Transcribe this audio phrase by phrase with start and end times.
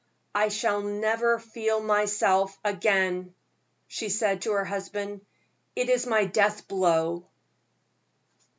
[0.33, 3.35] "I shall never feel myself again,"
[3.87, 5.21] she said to her husband;
[5.75, 7.27] "it is my death blow."